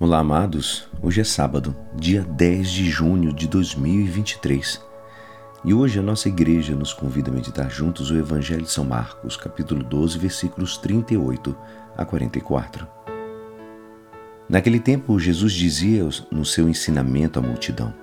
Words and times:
Olá, 0.00 0.18
amados. 0.18 0.88
Hoje 1.00 1.20
é 1.20 1.24
sábado, 1.24 1.76
dia 1.94 2.22
10 2.22 2.70
de 2.70 2.90
junho 2.90 3.32
de 3.32 3.46
2023. 3.46 4.80
E 5.64 5.72
hoje 5.72 5.98
a 5.98 6.02
nossa 6.02 6.28
igreja 6.28 6.74
nos 6.74 6.92
convida 6.92 7.30
a 7.30 7.34
meditar 7.34 7.70
juntos 7.70 8.10
o 8.10 8.16
Evangelho 8.16 8.62
de 8.62 8.70
São 8.70 8.84
Marcos, 8.84 9.36
capítulo 9.36 9.84
12, 9.84 10.18
versículos 10.18 10.76
38 10.78 11.56
a 11.96 12.04
44. 12.04 12.88
Naquele 14.48 14.80
tempo, 14.80 15.20
Jesus 15.20 15.52
dizia 15.52 16.08
no 16.32 16.44
seu 16.44 16.68
ensinamento 16.68 17.38
à 17.38 17.42
multidão: 17.42 17.94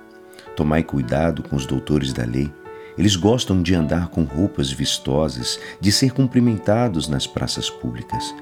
Tomai 0.55 0.83
cuidado 0.83 1.43
com 1.43 1.55
os 1.55 1.65
doutores 1.65 2.13
da 2.13 2.23
lei. 2.23 2.53
Eles 2.97 3.15
gostam 3.15 3.61
de 3.61 3.75
andar 3.75 4.09
com 4.09 4.23
roupas 4.23 4.71
vistosas, 4.71 5.59
de 5.81 5.91
ser 5.91 6.13
cumprimentados 6.13 7.07
nas 7.07 7.27
praças 7.27 7.69
públicas 7.69 8.33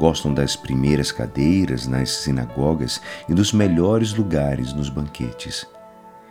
Gostam 0.00 0.32
das 0.32 0.56
primeiras 0.56 1.12
cadeiras 1.12 1.86
nas 1.86 2.08
sinagogas 2.08 3.02
e 3.28 3.34
dos 3.34 3.52
melhores 3.52 4.14
lugares 4.14 4.72
nos 4.72 4.88
banquetes. 4.88 5.66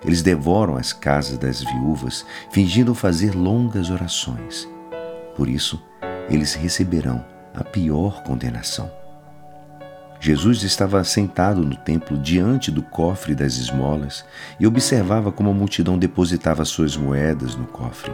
Eles 0.04 0.23
devoram 0.23 0.76
as 0.76 0.92
casas 0.92 1.38
das 1.38 1.62
viúvas, 1.62 2.26
fingindo 2.50 2.95
fazer 2.95 3.36
longas 3.36 3.92
orações. 3.92 4.68
Por 5.36 5.48
isso, 5.48 5.80
eles 6.28 6.55
receberão 6.55 7.23
a 7.54 7.64
pior 7.64 8.23
condenação. 8.23 8.92
Jesus 10.20 10.64
estava 10.64 11.04
sentado 11.04 11.62
no 11.62 11.76
templo 11.76 12.17
diante 12.17 12.72
do 12.72 12.81
cofre 12.81 13.36
das 13.36 13.58
esmolas 13.58 14.26
e 14.59 14.66
observava 14.66 15.31
como 15.31 15.52
a 15.52 15.54
multidão 15.54 15.95
depositava 15.95 16.66
suas 16.66 16.98
moedas 16.98 17.56
no 17.56 17.67
cofre. 17.67 18.12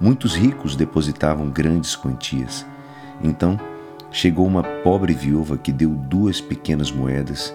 Muitos 0.00 0.34
ricos 0.34 0.74
depositavam 0.74 1.50
grandes 1.50 1.94
quantias. 1.94 2.64
Então, 3.22 3.60
chegou 4.10 4.46
uma 4.46 4.62
pobre 4.62 5.12
viúva 5.12 5.58
que 5.58 5.72
deu 5.72 5.90
duas 5.90 6.40
pequenas 6.40 6.90
moedas 6.90 7.54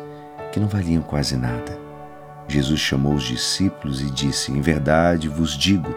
que 0.52 0.60
não 0.60 0.68
valiam 0.68 1.02
quase 1.02 1.36
nada. 1.36 1.80
Jesus 2.48 2.80
chamou 2.80 3.14
os 3.14 3.24
discípulos 3.24 4.02
e 4.02 4.10
disse: 4.12 4.52
Em 4.52 4.62
verdade 4.62 5.28
vos 5.28 5.58
digo, 5.58 5.94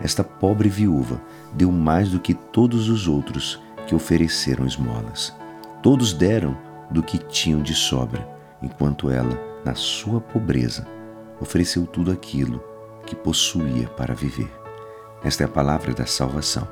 esta 0.00 0.24
pobre 0.24 0.68
viúva 0.68 1.20
deu 1.52 1.70
mais 1.70 2.10
do 2.10 2.18
que 2.18 2.34
todos 2.34 2.88
os 2.88 3.06
outros 3.06 3.60
que 3.86 3.94
ofereceram 3.94 4.66
esmolas. 4.66 5.34
Todos 5.82 6.12
deram 6.12 6.56
do 6.90 7.02
que 7.02 7.18
tinham 7.18 7.62
de 7.62 7.74
sobra, 7.74 8.26
enquanto 8.62 9.10
ela, 9.10 9.38
na 9.64 9.74
sua 9.74 10.20
pobreza, 10.20 10.86
ofereceu 11.40 11.86
tudo 11.86 12.10
aquilo 12.10 12.62
que 13.06 13.14
possuía 13.14 13.88
para 13.88 14.14
viver. 14.14 14.50
Esta 15.22 15.44
é 15.44 15.46
a 15.46 15.48
palavra 15.48 15.92
da 15.92 16.06
salvação. 16.06 16.66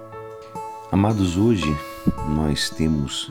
Amados, 0.91 1.37
hoje 1.37 1.77
nós 2.29 2.71
temos 2.71 3.31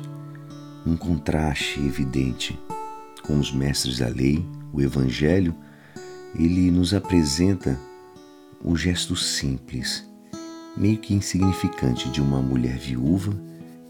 um 0.85 0.95
contraste 0.95 1.79
evidente 1.79 2.57
com 3.23 3.37
os 3.37 3.51
mestres 3.51 3.99
da 3.99 4.07
lei, 4.07 4.45
o 4.71 4.81
Evangelho, 4.81 5.53
ele 6.33 6.71
nos 6.71 6.93
apresenta 6.93 7.77
o 8.63 8.75
gesto 8.75 9.15
simples, 9.15 10.05
meio 10.75 10.97
que 10.97 11.13
insignificante 11.13 12.09
de 12.09 12.21
uma 12.21 12.41
mulher 12.41 12.77
viúva 12.77 13.33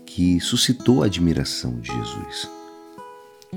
que 0.06 0.39
suscitou 0.39 1.03
a 1.03 1.06
admiração 1.06 1.80
de 1.80 1.91
Jesus. 1.94 2.50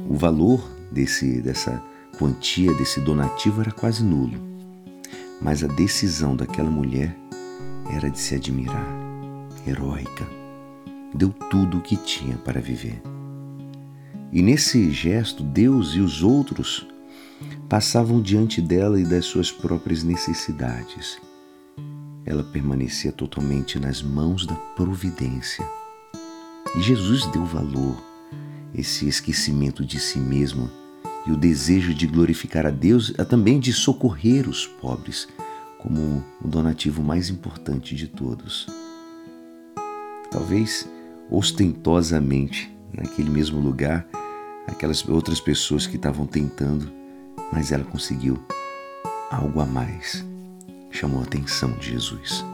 O 0.08 0.14
valor 0.14 0.62
desse, 0.92 1.40
dessa 1.40 1.82
quantia, 2.18 2.74
desse 2.74 3.00
donativo 3.00 3.62
era 3.62 3.72
quase 3.72 4.04
nulo, 4.04 4.38
mas 5.40 5.64
a 5.64 5.66
decisão 5.66 6.36
daquela 6.36 6.70
mulher 6.70 7.16
era 7.94 8.10
de 8.10 8.18
se 8.18 8.34
admirar, 8.34 8.86
heróica 9.66 10.39
deu 11.14 11.30
tudo 11.50 11.78
o 11.78 11.82
que 11.82 11.96
tinha 11.96 12.36
para 12.36 12.60
viver. 12.60 13.02
E 14.32 14.42
nesse 14.42 14.90
gesto, 14.90 15.42
Deus 15.42 15.94
e 15.94 16.00
os 16.00 16.22
outros 16.22 16.86
passavam 17.68 18.20
diante 18.20 18.60
dela 18.60 19.00
e 19.00 19.04
das 19.04 19.24
suas 19.24 19.50
próprias 19.50 20.02
necessidades. 20.02 21.18
Ela 22.24 22.44
permanecia 22.44 23.10
totalmente 23.10 23.78
nas 23.78 24.02
mãos 24.02 24.46
da 24.46 24.54
providência. 24.54 25.64
E 26.76 26.80
Jesus 26.80 27.26
deu 27.26 27.44
valor, 27.44 27.96
esse 28.74 29.08
esquecimento 29.08 29.84
de 29.84 29.98
si 29.98 30.18
mesmo 30.18 30.70
e 31.26 31.32
o 31.32 31.36
desejo 31.36 31.92
de 31.92 32.06
glorificar 32.06 32.66
a 32.66 32.70
Deus, 32.70 33.12
a 33.18 33.24
também 33.24 33.58
de 33.58 33.72
socorrer 33.72 34.48
os 34.48 34.66
pobres, 34.66 35.28
como 35.78 36.24
o 36.42 36.48
donativo 36.48 37.02
mais 37.02 37.28
importante 37.28 37.94
de 37.96 38.06
todos. 38.06 38.66
Talvez 40.30 40.88
ostentosamente 41.30 42.74
naquele 42.92 43.30
mesmo 43.30 43.60
lugar 43.60 44.06
aquelas 44.66 45.06
outras 45.08 45.40
pessoas 45.40 45.86
que 45.86 45.96
estavam 45.96 46.26
tentando, 46.26 46.90
mas 47.52 47.72
ela 47.72 47.84
conseguiu 47.84 48.38
algo 49.30 49.60
a 49.60 49.66
mais. 49.66 50.24
Chamou 50.90 51.20
a 51.20 51.24
atenção 51.24 51.72
de 51.72 51.90
Jesus. 51.90 52.44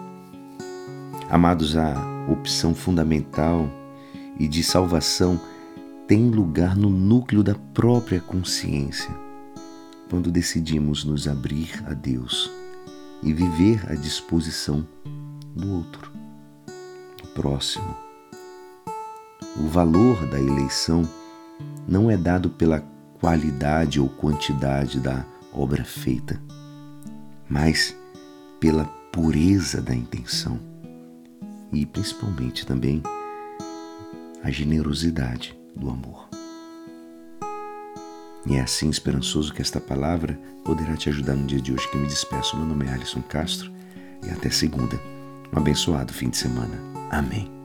Amados, 1.28 1.76
a 1.76 1.94
opção 2.30 2.74
fundamental 2.74 3.68
e 4.38 4.46
de 4.46 4.62
salvação 4.62 5.40
tem 6.06 6.30
lugar 6.30 6.76
no 6.76 6.88
núcleo 6.88 7.42
da 7.42 7.54
própria 7.54 8.20
consciência, 8.20 9.10
quando 10.08 10.30
decidimos 10.30 11.04
nos 11.04 11.26
abrir 11.26 11.82
a 11.86 11.94
Deus 11.94 12.50
e 13.22 13.32
viver 13.32 13.84
à 13.90 13.94
disposição 13.94 14.86
do 15.54 15.72
outro, 15.72 16.12
do 17.20 17.28
próximo 17.30 18.06
o 19.58 19.68
valor 19.68 20.26
da 20.26 20.40
eleição 20.40 21.02
não 21.88 22.10
é 22.10 22.16
dado 22.16 22.50
pela 22.50 22.80
qualidade 23.20 24.00
ou 24.00 24.08
quantidade 24.08 25.00
da 25.00 25.24
obra 25.52 25.84
feita, 25.84 26.40
mas 27.48 27.96
pela 28.60 28.84
pureza 29.12 29.80
da 29.80 29.94
intenção 29.94 30.58
e 31.72 31.86
principalmente 31.86 32.66
também 32.66 33.02
a 34.42 34.50
generosidade 34.50 35.58
do 35.74 35.88
amor. 35.88 36.28
E 38.46 38.54
é 38.54 38.60
assim 38.60 38.88
esperançoso 38.88 39.52
que 39.52 39.62
esta 39.62 39.80
palavra 39.80 40.38
poderá 40.64 40.96
te 40.96 41.08
ajudar 41.08 41.34
no 41.34 41.46
dia 41.46 41.60
de 41.60 41.72
hoje 41.72 41.90
que 41.90 41.96
me 41.96 42.06
despeço. 42.06 42.56
Meu 42.56 42.66
nome 42.66 42.86
é 42.86 42.92
Alisson 42.92 43.22
Castro 43.22 43.72
e 44.24 44.30
até 44.30 44.50
segunda. 44.50 45.00
Um 45.52 45.58
abençoado 45.58 46.12
fim 46.12 46.30
de 46.30 46.36
semana. 46.36 46.78
Amém. 47.10 47.55